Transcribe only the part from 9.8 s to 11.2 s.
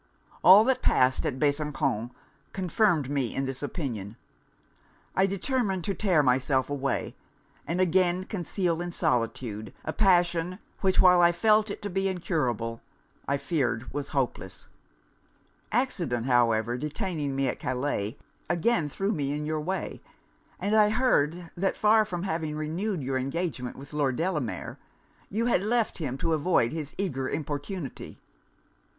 a passion, which,